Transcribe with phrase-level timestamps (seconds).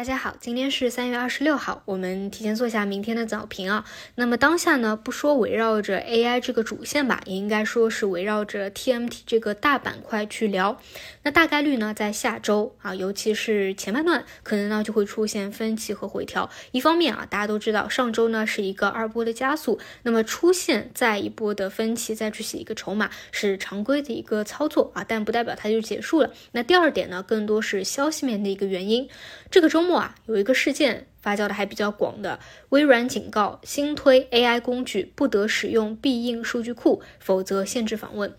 [0.00, 3.84] 大家好，今天是三月二十六号，我们提前做下明天的早评啊。
[4.14, 10.80] 那么当下呢，不说围绕着 AI 这个主线吧，也应该说是围绕着 TMT 这个大板块去聊。
[11.22, 16.48] 那大概率呢，在下周啊，尤其是前半段，可能呢就会出现分歧和回调。
[16.72, 26.32] 一方面啊，大家都知道上周呢是一个二波的加速，那么出现再一波的分歧，再去洗一个筹码是常规的一个操作啊，但不代表它就结束了。
[26.52, 29.06] 那第二点呢，更多是消息面的一个原因。
[29.50, 32.38] 这个周末啊，有一个事件发酵的还比较广的，
[32.70, 38.34] 微软警告新推 AI 工具不得使用必应数据库，否则限制访问。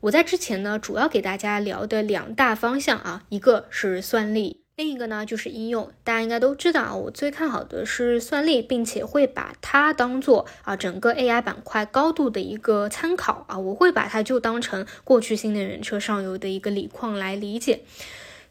[0.00, 5.90] 我在之前呢，主要给大家聊的两大方向啊，一个是算力，另一个呢就是应用。
[6.04, 17.80] 大家应该都知道啊，我最看好的是算力，并且会把它当做啊整个 AI 板块高度的一个参考啊，我会把它就当成过去新能源车上游的一个锂矿来理解。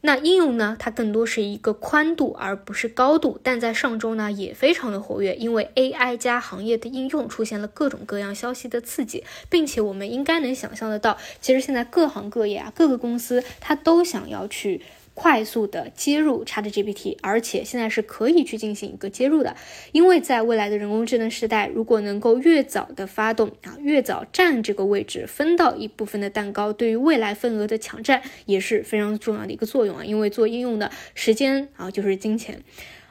[0.01, 0.75] 那应用呢？
[0.79, 3.39] 它更多是一个宽度，而不是高度。
[3.41, 14.81] 但在上周呢，也非常的活跃，因为 AI 加行业的应用出现了各种各样消息的刺激，并且我们应该能想象得到，其实现在各行各业啊，各个公司它都想要去。
[15.19, 19.55] 快速的接入 ChatGPT，而且现在是可以去进行一个接入的，
[19.91, 32.63] 因为在未来的人工智能时代，如果能够越早的发动啊，越早占这个位置，分到一部分的蛋糕，对于未来份额的抢占也是非常重要的一个作用啊，因为做应用的时间啊就是金钱。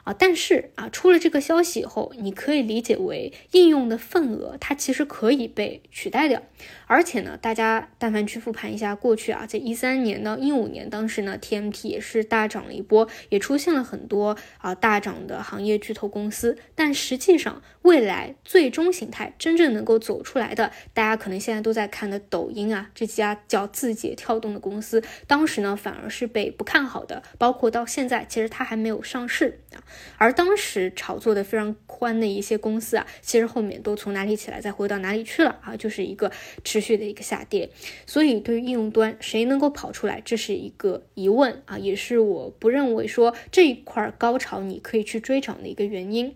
[0.04, 6.40] 啊，但是啊，出了这个消息以后，你可以理解为应用的份额它其实可以被取代掉，
[6.86, 29.82] 而且呢，大家但凡去复盘一下过去啊，在一三年到一五年，当时呢，TMT 也是大涨了一波，也出现了很多啊大涨的行业巨头公司，但实际上未来最终形态真正能够走出来的，大家可能现在都在看的抖音啊这家叫字节跳动的公司，当时呢反而是被不看好的，包括到现在其实它还没有上市啊。
[30.18, 36.30] 而当时炒作的非常欢的一些公司啊，其实后面都从哪里起来，再回到哪里去了啊，就是一个
[36.76, 37.70] 持续的一个下跌。
[38.06, 46.34] 所以对于应用端，谁能够跑出来，这是一个疑问啊，也是我不认为说这一块高潮你可以去追涨的一个原因。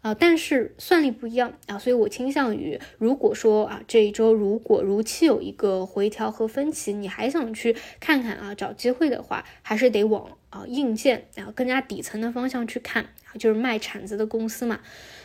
[0.00, 14.80] 啊，但是算力不一样啊，所以我倾向于，如果说啊这一周如果如期有一个回调和分歧，你还想去看看啊找机会的话，还是得往啊硬件啊更加底层的方向去看啊，就是卖铲子的公司嘛。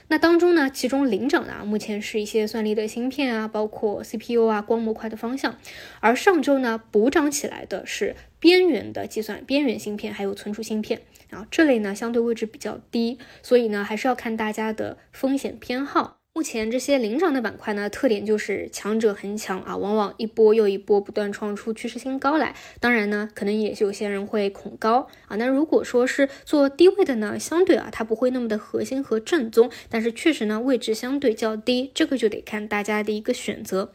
[0.08, 5.58] 那当中呢，其中领涨的啊，目前是一些算力的芯片啊，包括 CPU 啊、光模块的方向，
[6.00, 11.02] 而上周呢补涨起来的是边缘的计算、边缘芯片还有存储芯片。
[11.30, 16.19] 啊，这类呢相对位置比较低，所以呢还是要看大家的风险偏好。
[16.36, 22.56] 目前这些领涨的板块呢，特点就是强者恒强啊，往往一波又一波不断创出趋势新高来。
[22.80, 25.36] 当然呢，可能也有些人会恐高啊。
[25.36, 33.92] 那如果说是做低位的呢，相对啊它不会那么的核心和正宗，但是确实呢位置相对较低，这个就得看大家的一个选择。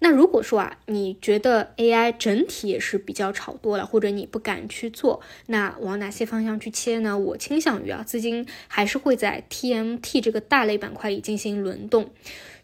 [0.00, 7.16] 那如果说啊你觉得 AI 整体也是比较炒多了，或者你不敢去做，那往哪些方向去切呢？
[7.16, 11.73] 我倾向于啊资金还是会在 TMT 这个大类板块里进行轮。
[11.74, 12.08] 轮动，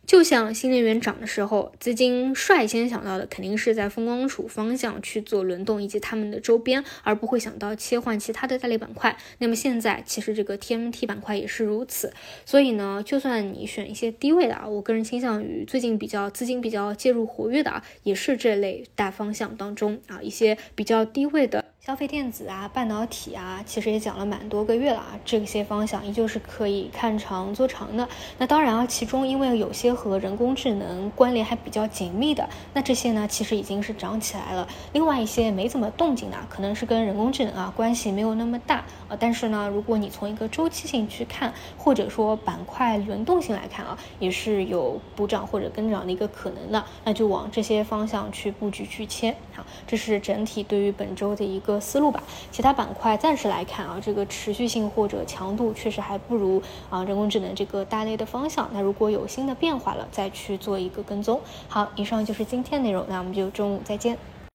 [0.07, 9.17] 就像新能源涨的时候，资金率先想到的肯定是在风光储方向去做轮动，以及他们的周边，而不会想到切换其他的大类板块。
[9.39, 12.13] 那么现在其实这个 TMT 板块也是如此，
[12.45, 21.65] 所以呢，就算你选一些低位的啊，我个人倾向于最近比较资金比较介入活跃的啊，也是这类大方向当中啊一些比较低位的。
[21.91, 28.09] 消费电子啊，半导体啊，其实也讲了蛮多个月了啊，这些方向依旧是可以看长做长的。
[28.39, 34.69] 那当然啊，其中因为有些和人工智能关联还比较紧密的，那这些呢其实已经是涨起来了。
[34.93, 39.17] 另外一些没怎么动静的，可能是跟人工智能啊关系没有那么大啊。
[39.19, 49.35] 但是呢，如果你从一个周期性去看，或者说板块轮动性来看啊，也是有补涨或者跟涨的一个可能的，那就往这些方向去布局去切。
[49.53, 51.80] 好，这是整体对于本周的一个。
[51.81, 58.69] 思路吧，其他板块暂时来看啊，这个持续性或者强度确实还不如啊人工智能这个大类的方向。
[58.73, 61.41] 那如果有新的变化了，再去做一个跟踪。
[61.69, 64.19] 好，以上就是今天内容，那我们就中午再见。